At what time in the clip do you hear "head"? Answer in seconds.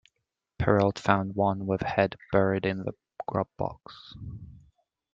1.83-2.15